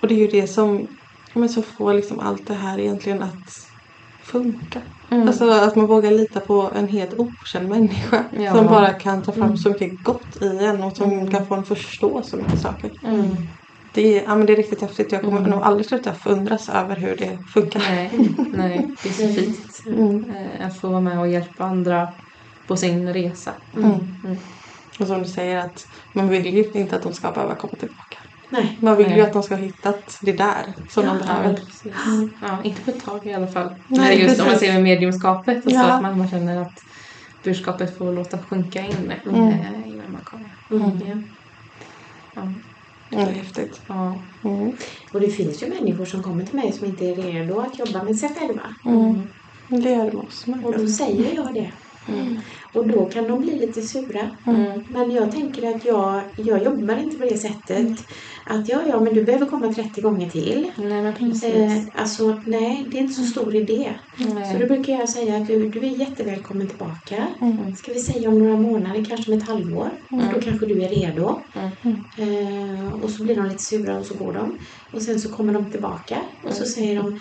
[0.02, 0.86] Och det är ju det som,
[1.34, 3.48] ja, men som får liksom allt det här egentligen att
[4.22, 4.80] funka.
[5.10, 8.24] Alltså att man vågar lita på en helt okänd människa.
[8.38, 8.54] Ja.
[8.54, 11.64] Som bara kan ta fram så mycket gott i en och som kan få en
[11.64, 12.90] förstå så mycket saker.
[13.94, 15.12] Det, är, ja, men det är riktigt häftigt.
[15.12, 17.80] Jag kommer nog aldrig sluta förundras över hur det funkar.
[17.80, 18.10] Nej,
[18.52, 19.82] nej, det är så fint.
[20.28, 22.08] Eh, Att få vara med och hjälpa andra
[22.68, 23.52] på sin resa.
[25.00, 28.18] Och som du säger att man vill ju inte att de ska behöva komma tillbaka.
[28.50, 28.78] Nej.
[28.82, 29.20] Man vill ju Nej.
[29.22, 31.54] att de ska ha hittat det där som de behöver.
[31.54, 31.92] precis.
[32.42, 33.68] Ja, inte på ett tag i alla fall.
[33.68, 34.68] Nej, Nej, just om man precis.
[34.68, 35.92] ser med mediumskapet och så Ja.
[35.92, 36.78] att man, man känner att
[37.44, 39.48] budskapet får låta sjunka in Mm.
[39.48, 41.36] eh, innan man kommer igen.
[42.34, 42.54] Ja.
[43.14, 43.80] Ja, det är häftigt.
[43.86, 44.14] Ja.
[44.44, 44.72] Mm.
[45.12, 48.02] Och det finns ju människor som kommer till mig som inte är redo att jobba
[48.02, 48.62] med sig själva.
[49.68, 50.64] Det gör det med oss med.
[50.64, 51.72] Och då säger jag det.
[52.72, 54.30] Och då kan de bli lite sura.
[54.88, 58.06] Men jag tänker att jag, jag jobbar inte på det sättet.
[58.46, 60.70] Att ja, ja, men du behöver komma 30 gånger till.
[60.76, 61.44] Nej, men precis.
[61.44, 63.92] Eh, alltså, nej, det är inte så stor idé.
[64.16, 64.52] Nej.
[64.52, 67.26] Så då brukar jag säga att du, du är jättevälkommen tillbaka.
[67.76, 69.90] Ska vi säga om några månader, kanske om ett halvår.
[70.34, 71.40] Då kanske du är redo.
[72.18, 74.58] Eh, och så blir de lite sura och så går de.
[74.92, 77.20] Och sen så kommer de tillbaka och så säger de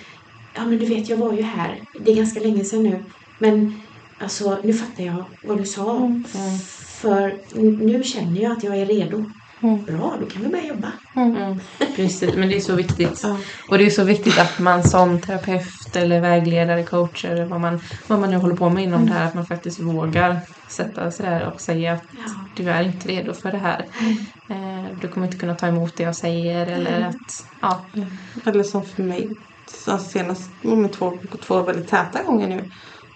[0.56, 1.82] Ja men du vet jag var ju här.
[2.00, 3.04] Det är ganska länge sedan nu.
[3.40, 3.74] Men
[4.24, 6.12] alltså nu fattar jag vad du sa.
[7.02, 9.26] För n- nu känner jag att jag är redo.
[9.88, 10.92] Bra, då kan vi börja jobba.
[11.16, 11.60] Mm,
[11.96, 13.24] precis, men det är så viktigt.
[13.70, 17.80] Och det är så viktigt att man som terapeut eller vägledare, coach eller vad man,
[18.08, 21.26] vad man nu håller på med inom det här, att man faktiskt vågar sätta sig
[21.26, 22.02] där och säga att
[22.56, 23.86] du är inte redo för det här.
[24.50, 27.92] Eh, du kommer inte kunna ta emot det jag säger eller att, ja.
[28.46, 29.30] Eller som för mig.
[29.88, 31.12] Alltså senast med två,
[31.48, 32.70] två väldigt täta gånger nu.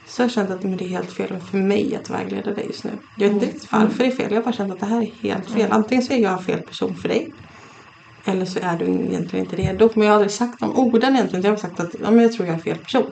[0.10, 2.66] Så har jag känt att men det är helt fel för mig att vägleda dig
[2.66, 3.00] just nu.
[3.16, 4.32] Jag vet inte riktigt varför det är fel.
[4.32, 5.72] Jag har bara känt att det här är helt fel.
[5.72, 7.28] Antingen så är jag fel person för dig.
[8.26, 9.90] Eller så är du egentligen inte redo.
[9.96, 11.44] Men jag har aldrig sagt de orden egentligen.
[11.44, 13.12] Jag har sagt att ja, men jag tror jag är fel person.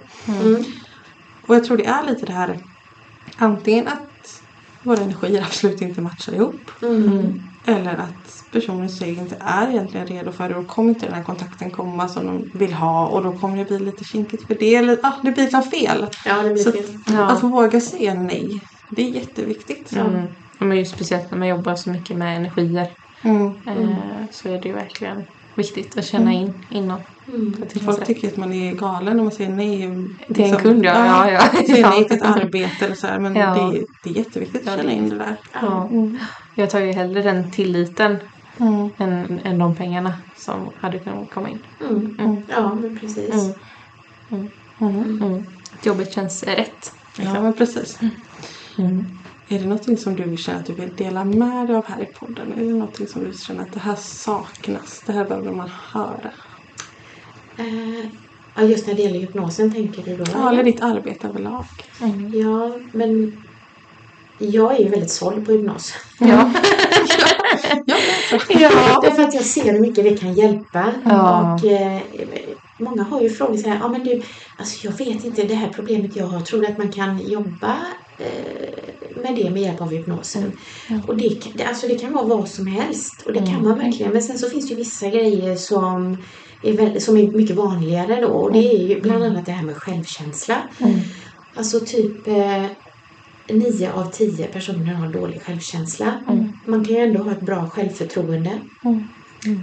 [1.47, 2.59] Och jag tror det är lite det här.
[3.37, 4.11] Antingen att
[4.83, 6.71] våra energier absolut inte matchar ihop.
[7.67, 10.55] Eller att personen i sig inte är egentligen redo för det.
[10.55, 13.07] Och kommer inte den här kontakten komma som de vill ha.
[13.07, 14.75] Och då kommer det bli lite kinkigt för det.
[14.75, 16.07] Eller ah, det blir liksom fel.
[16.25, 16.85] Ja, det blir Så fel.
[17.07, 18.61] att, att våga säga nej.
[18.89, 19.91] Det är jätteviktigt.
[19.95, 20.27] Mm.
[20.59, 22.87] Men just speciellt när man jobbar så mycket med energier
[23.23, 23.47] Mm.
[23.67, 25.23] eh, så är det ju verkligen
[25.55, 27.01] viktigt att känna in innan.
[27.69, 30.07] Finns Folk tycker att man är galen om man säger nej.
[30.33, 31.05] Till en kund, ja.
[31.05, 31.39] Ja, ja.
[31.67, 31.89] Säger Ja.
[31.89, 33.19] nej till ett arbete eller så här.
[33.19, 33.53] Men Ja.
[33.53, 35.35] det, är, det är jätteviktigt att känna in det där.
[35.53, 35.89] Ja.
[36.55, 38.17] Jag tar ju hellre den tilliten
[38.59, 38.89] Mm.
[38.97, 41.59] än, än de pengarna som hade kunnat komma in.
[41.89, 42.41] Mm.
[42.49, 43.55] Ja, men precis.
[44.79, 45.45] Mm.
[45.79, 46.93] Att jobbet känns rätt.
[47.17, 47.99] Ja, men precis.
[49.47, 49.59] Mm.
[49.59, 52.05] Är det någonting som du känner att du vill dela med dig av här i
[52.05, 52.53] podden?
[52.53, 55.03] Är det någonting som du känner att det här saknas?
[55.05, 56.31] Det här behöver man höra?
[58.55, 60.23] Ja, just när det gäller hypnosen tänker du då?
[60.33, 61.65] Ja, eller ditt arbete överlag.
[62.33, 63.43] Ja, men
[64.37, 65.93] jag är ju väldigt såld på hypnos.
[66.19, 66.51] Ja.
[68.49, 68.99] Ja.
[69.03, 70.93] Därför att jag ser hur mycket det kan hjälpa.
[71.05, 71.53] Ja.
[71.53, 72.01] Och eh,
[72.79, 74.21] många har ju frågor så här, ja men du,
[74.57, 77.77] alltså jag vet inte det här problemet jag har, tror du att man kan jobba
[79.23, 80.51] med det med hjälp av hypnosen?
[81.07, 84.11] Och det, alltså det kan vara vad som helst och det kan man verkligen.
[84.11, 86.17] Men sen så finns det ju vissa grejer som
[86.63, 89.65] är, väl, som är mycket vanligare då och det är ju bland annat det här
[89.65, 90.61] med självkänsla.
[91.55, 92.65] Alltså typ eh,
[93.49, 96.23] nio av tio personer har dålig självkänsla.
[96.67, 98.59] Man kan ju ändå ha ett bra självförtroende.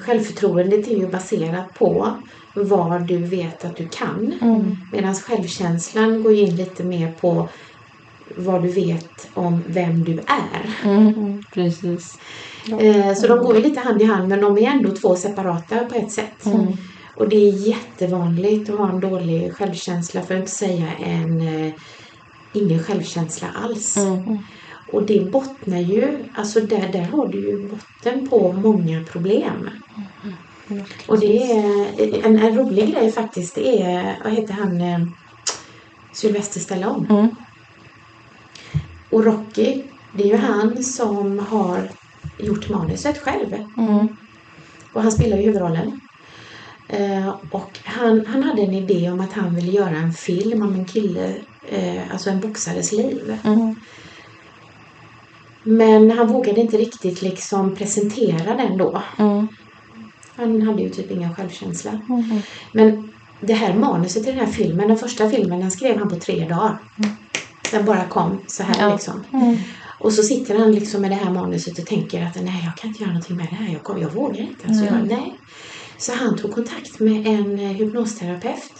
[0.00, 2.16] Självförtroendet är ju baserat på
[2.54, 4.32] vad du vet att du kan.
[4.92, 7.48] Medan självkänslan går in lite mer på
[8.36, 10.90] vad du vet om vem du är.
[10.90, 11.42] Mm.
[11.54, 12.18] Precis.
[12.80, 15.78] Eh, Så de går ju lite hand i hand men de är ändå två separata
[15.84, 16.44] på ett sätt.
[17.16, 21.72] Och det är jättevanligt att ha en dålig självkänsla för att inte säga en eh,
[22.52, 23.96] ingen självkänsla alls.
[24.92, 29.70] Och det bottnar ju, alltså där, där har du ju botten på många problem.
[31.06, 35.00] Och det är en, en rolig grej faktiskt, det är, vad heter han, eh,
[36.12, 37.06] Sylvester Stallone.
[37.10, 37.28] Mm.
[39.12, 39.82] Och Rocky,
[40.16, 41.88] det är ju han som har
[42.38, 43.54] gjort manuset själv.
[44.92, 46.00] Och han spelar ju huvudrollen.
[46.88, 50.74] Eh, och han, han hade en idé om att han ville göra en film om
[50.74, 51.34] en kille,
[51.68, 53.38] eh, alltså en boxares liv.
[55.64, 59.02] Men han vågade inte riktigt liksom presentera den då.
[60.36, 62.00] Han hade ju typ ingen självkänsla.
[62.72, 66.16] Men det här manuset till den här filmen, den första filmen, den skrev han på
[66.16, 66.78] tre dagar.
[67.72, 68.92] Den bara kom så här Ja.
[68.92, 69.24] liksom.
[69.98, 72.88] Och så sitter han liksom med det här manuset och tänker att nej, jag kan
[72.90, 73.72] inte göra någonting med det här.
[73.72, 74.68] Jag, kom, jag vågar inte.
[74.68, 75.38] Alltså, jag, nej.
[75.98, 78.72] Så han tog kontakt med en eh, hypnosterapeut.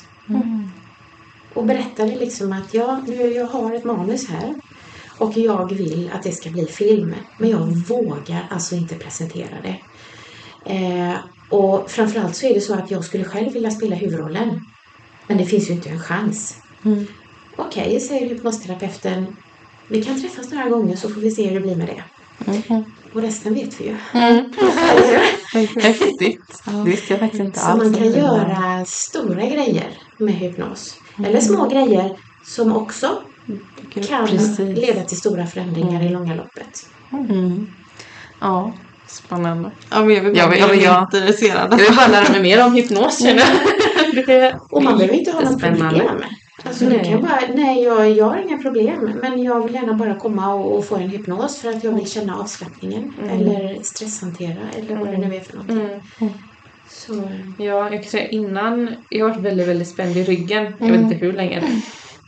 [1.55, 4.55] Och berättade liksom att ja, nu jag har ett manus här.
[5.19, 7.15] Och jag vill att det ska bli film.
[7.39, 9.77] Men jag vågar alltså inte presentera det.
[10.75, 11.15] Eh,
[11.51, 14.61] och framförallt så är det så att jag skulle själv vilja spela huvudrollen.
[15.27, 16.57] Men det finns ju inte en chans.
[17.57, 19.37] Okej, säger hypnosterapeuten.
[19.88, 22.05] Vi kan träffas några gånger så får vi se hur det blir med det.
[23.15, 23.97] Och resten vet vi ju.
[25.83, 26.41] Häftigt.
[26.65, 27.83] Det visste jag faktiskt inte Så alls.
[27.85, 30.95] man kan göra stora grejer med hypnos.
[31.25, 33.23] Eller små grejer som också
[34.09, 34.59] kan Precis.
[34.59, 36.87] leda till stora förändringar i långa loppet.
[38.41, 38.73] Ja,
[39.09, 39.71] spännande.
[39.91, 41.73] Ja, men jag vill Jag bara vill- bli jag- jätteintresserad.
[41.73, 43.19] Jag vill bara lära mig mer om hypnos.
[43.19, 43.31] Det
[44.33, 46.23] är Och man behöver inte ha något problem.
[46.64, 50.18] Alltså kan jag bara, nej jag, jag har inga problem men jag vill gärna bara
[50.18, 54.96] komma och, och få en hypnos för att jag vill känna avslappningen eller stresshantera eller
[54.96, 56.01] vad det nu är för någonting.
[56.85, 57.14] Så,
[57.59, 60.75] Ja, jag kan säga innan, jag har varit väldigt, väldigt spänd i ryggen.
[60.81, 61.59] Jag vet inte hur länge.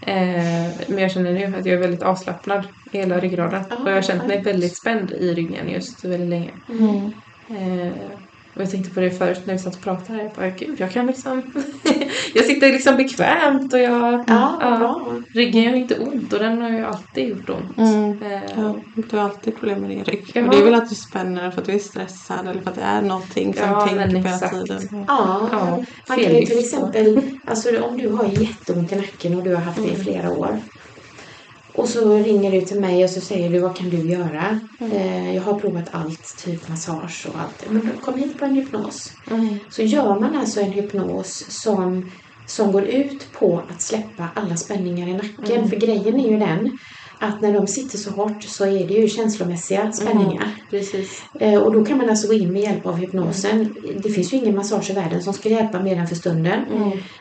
[0.07, 3.65] Eh, men jag känner nu att jag är väldigt avslappnad i hela ryggraden.
[3.71, 6.53] Ja, och jag har känt mig väldigt spänd i ryggen just väldigt länge.
[7.51, 8.19] Eh,
[8.55, 10.23] och jag tänkte på det förut när vi satt och pratade.
[10.23, 11.43] Jag bara, gud, jag kan liksom...
[12.35, 14.25] jag sitter liksom bekvämt och jag...
[14.27, 15.15] ja, vad bra.
[15.35, 17.79] Ryggen gör inte ont och den har ju alltid gjort ont.
[17.79, 18.23] Mm.
[18.23, 20.31] Eh, Ja, du har alltid problem med din rygg.
[20.35, 20.45] Ja.
[20.45, 22.77] Och det är väl att du spänner för att du är stressad eller för att
[22.77, 25.05] det är någonting som Ja, tänker på hela tiden.
[25.09, 29.43] Ja, Ja, man kan ju till exempel, alltså om du har jätteont i nacken och
[29.43, 30.61] du har haft det i flera år.
[31.75, 34.61] Och så ringer du till mig och så säger du vad kan du göra?
[34.93, 37.65] Eh, jag har provat allt, typ massage och allt.
[37.71, 39.13] Men kom hit på en hypnos.
[39.71, 42.11] Så gör man alltså en hypnos som,
[42.47, 45.69] som går ut på att släppa alla spänningar i nacken.
[45.71, 46.79] För grejen är ju den
[47.19, 50.55] att när de sitter så hårt så är det ju känslomässiga spänningar.
[50.71, 51.23] Precis.
[51.41, 53.75] Eh, Och då kan man alltså gå in med hjälp av hypnosen.
[54.03, 56.61] Det finns ju ingen massage i världen som ska hjälpa mer än för stunden.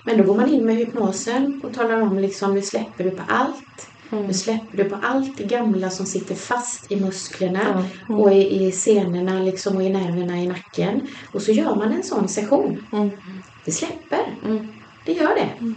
[0.05, 3.23] Men då går man in med hypnosen och talar om liksom, nu släpper du på
[3.27, 3.87] allt.
[4.09, 8.71] Nu släpper du på allt det gamla som sitter fast i musklerna och i, i
[8.71, 11.01] senorna liksom, och i nerverna i nacken.
[11.31, 12.85] Och så gör man en sån session.
[13.65, 14.35] Det släpper.
[15.05, 15.73] Det gör det.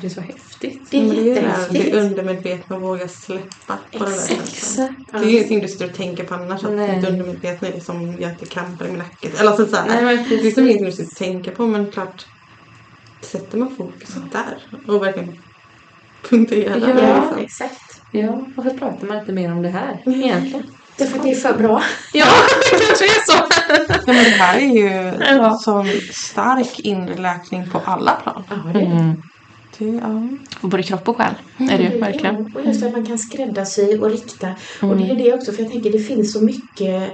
[0.00, 0.90] Det är så häftigt.
[0.90, 1.92] Det är Men det är ju det här, jättehäftigt.
[1.92, 4.42] det undermedvetna att våga släppa på det där.
[4.42, 5.12] Exakt.
[5.12, 6.64] Det är ju ingenting du sitter och tänker på annars.
[6.64, 6.96] Att Nej.
[7.00, 9.28] ditt undermedvetna är liksom, jag inte krampar i min nacke.
[9.38, 11.66] Eller alltså, så här, Nej, men det är liksom ingenting du sitter och tänker på.
[11.66, 12.26] Men klart,
[13.20, 15.36] sätter man fokuset där och verkligen
[16.30, 16.78] punkterar.
[16.78, 16.86] Ja.
[16.86, 17.38] liksom.
[17.44, 18.00] exakt.
[18.10, 20.62] Ja, varför pratar man inte mer om det här egentligen?
[20.98, 21.82] Därför att det är för bra.
[22.12, 22.26] Ja,
[22.70, 23.44] det kanske är så.
[23.88, 25.58] Ja, men det här är ju Ja.
[25.58, 28.42] sån stark inre läkning på alla plan.
[28.50, 29.16] Ja, det är det.
[29.78, 30.28] Det, ja.
[30.60, 32.50] För både kropp och själ är det ju verkligen.
[32.54, 34.48] Ja, och just att man kan skräddarsy och rikta.
[34.82, 37.12] Och det är det också, för jag tänker det finns så mycket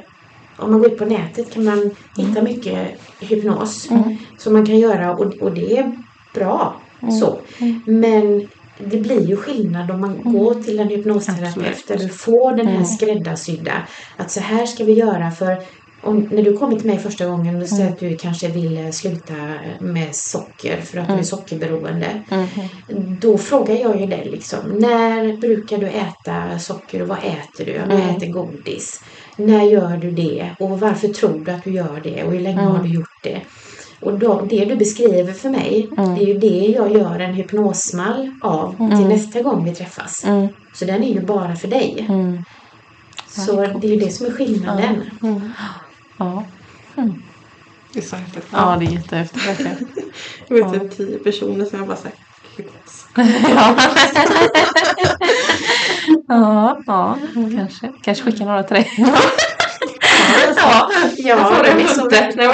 [0.56, 3.88] om man går ut på nätet kan man hitta mycket hypnos
[4.38, 5.96] som man kan göra och, och det är
[6.34, 6.80] bra.
[7.20, 7.40] så.
[7.86, 12.66] Men det blir ju skillnad om man går till en hypnosterapeut där du får den
[12.66, 13.72] här skräddarsydda.
[14.16, 15.62] Att så här ska vi göra för
[16.02, 18.90] om, när du kommer till mig första gången och säger att du kanske vill eh,
[18.90, 19.34] sluta
[19.80, 22.22] med socker för att du är sockerberoende.
[23.20, 27.72] Då frågar jag ju dig liksom, när brukar du äta socker och vad äter du?
[27.72, 29.04] Ja, Jag äter godis.
[29.36, 30.50] När gör du det?
[30.58, 32.24] Och varför tror du att du gör det?
[32.24, 33.40] Och hur länge har du gjort det?
[34.00, 38.34] Och då, det du beskriver för mig, det är ju det jag gör en hypnosmall
[38.42, 40.24] av till nästa gång vi träffas.
[40.74, 42.08] Så den är ju bara för dig.
[43.26, 45.10] Så det är ju det som är skillnaden.
[46.16, 46.44] Ja.
[47.92, 48.46] Det är så häftigt.
[48.52, 49.88] ja, det är jättehäftigt verkligen.
[50.48, 52.16] Jag vet typ tio personer som jag bara sagt
[52.56, 53.06] hypnos.
[53.54, 53.76] Ja.
[56.28, 57.18] ja, ja,
[57.56, 57.92] kanske.
[58.02, 58.90] Kanske skicka några till dig.
[60.56, 61.74] ja, Ja, får det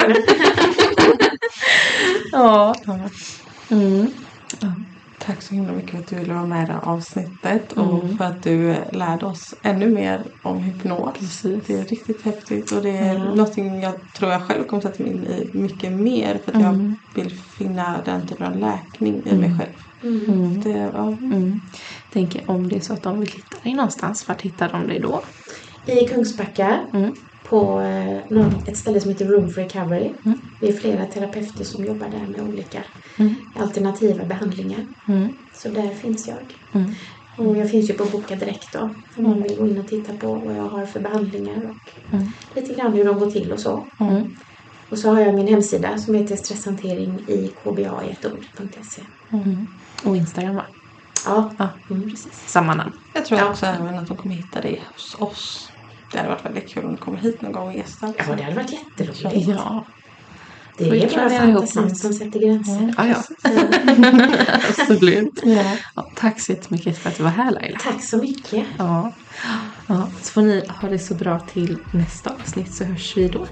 [0.07, 0.56] det
[2.31, 2.75] ja.
[3.71, 4.07] Mm.
[5.19, 8.03] Tack så himla mycket för att du ville vara med i det här avsnittet och
[8.03, 8.17] Mm.
[8.17, 11.41] för att du lärde oss ännu mer om hypnos.
[11.41, 15.11] Det är riktigt häftigt och det är någonting jag tror jag själv kommer sätta mig
[15.11, 16.95] in i mycket mer för att Mm.
[17.15, 19.73] jag vill finna den typen av läkning i mig själv.
[20.63, 21.07] Det, ja.
[21.07, 21.59] Mm.
[22.13, 24.27] Tänk om det är så att de vill hitta dig någonstans.
[24.27, 25.21] Vart hittar de dig då?
[25.85, 27.11] I Kungsbacka Mm.
[27.49, 30.13] på eh, någon, ett ställe som heter Room for Recovery.
[30.25, 30.39] Mm.
[30.59, 32.83] Vi är flera terapeuter som jobbar där med olika
[33.19, 33.35] Mm.
[33.59, 34.85] alternativa behandlingar.
[35.07, 35.29] Mm.
[35.53, 36.53] Så där finns jag.
[36.73, 36.91] Mm.
[37.37, 38.79] Och jag finns ju på Boka Direkt då.
[39.17, 41.77] Om man vill gå in och titta på vad jag har för behandlingar och
[42.13, 42.27] Mm.
[42.55, 43.89] lite grann hur de går till och så.
[43.99, 44.23] Mm.
[44.91, 49.01] Och så har jag min hemsida som heter stresshantering i kba i ett ord.se.
[49.33, 49.67] Mm.
[50.05, 50.65] Och Instagram va?
[51.25, 52.09] Ja, Ja, Mm.
[52.09, 52.43] precis.
[52.47, 52.91] Samma namn.
[53.13, 53.49] Jag tror Ja.
[53.49, 55.69] också även att de kommer hitta det hos oss.
[56.11, 58.13] Det hade varit väldigt kul om de kommer hit någon gång och gästar.
[58.17, 59.47] ja det hade varit jätteroligt.
[59.47, 59.85] Ja.
[60.77, 62.93] Det är bara vi ihop fantasin som sätter gränser.
[62.97, 63.23] Ja, ja.
[64.79, 65.41] Absolut.
[65.43, 65.75] Ja.
[65.95, 67.79] Ja, tack så jättemycket för att du var här Laila.
[67.79, 68.65] Tack så mycket.
[68.77, 69.13] Ja.
[69.87, 70.09] ja.
[70.21, 73.47] Så får ni ha det så bra till nästa avsnitt så hörs vi då.